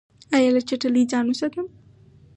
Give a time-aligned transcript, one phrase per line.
[0.35, 1.67] ایا له چټلۍ ځان وساتم؟